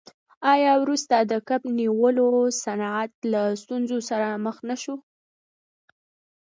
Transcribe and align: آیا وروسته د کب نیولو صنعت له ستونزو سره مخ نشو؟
آیا 0.53 0.73
وروسته 0.83 1.15
د 1.31 1.33
کب 1.47 1.61
نیولو 1.77 2.27
صنعت 2.63 3.11
له 3.31 3.41
ستونزو 3.61 3.97
سره 4.09 4.27
مخ 4.45 4.57
نشو؟ 4.69 4.95